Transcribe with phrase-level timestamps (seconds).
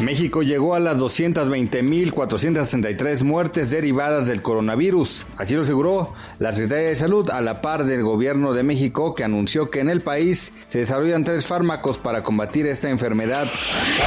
[0.00, 5.26] México llegó a las 220.463 muertes derivadas del coronavirus.
[5.36, 9.24] Así lo aseguró la Secretaría de Salud a la par del gobierno de México que
[9.24, 13.46] anunció que en el país se desarrollan tres fármacos para combatir esta enfermedad.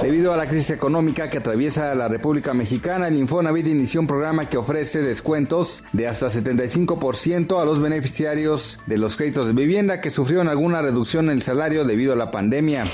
[0.00, 4.48] Debido a la crisis económica que atraviesa la República Mexicana, el Infonavit inició un programa
[4.48, 10.10] que ofrece descuentos de hasta 75% a los beneficiarios de los créditos de vivienda que
[10.10, 12.90] sufrieron alguna reducción en el salario debido a la pandemia.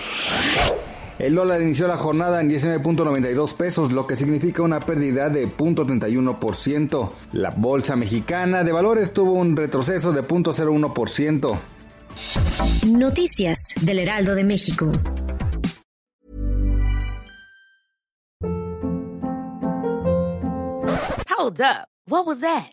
[1.20, 7.10] El dólar inició la jornada en 19.92 pesos, lo que significa una pérdida de 0.31%.
[7.34, 11.58] La bolsa mexicana de valores tuvo un retroceso de 0.01%.
[12.86, 14.91] Noticias del Heraldo de México.
[21.38, 21.86] Hold up.
[22.06, 22.72] What was that?